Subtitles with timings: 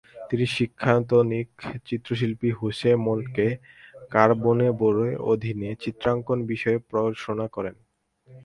[0.29, 1.49] তিনি শিক্ষায়তনিক
[1.85, 3.47] চিত্রশিল্পী Jose Moreno
[4.11, 4.97] কারবোনেরোর
[5.31, 7.75] অধীনে চিত্রাঙ্কন বিষয়ে পড়াশোনা করেন।